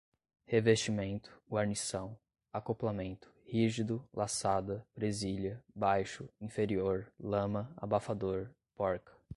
[0.47, 2.17] revestimento, guarnição,
[2.51, 9.15] acoplamento, rígido, laçada, presilha, baixo, inferior, lama, abafador, porca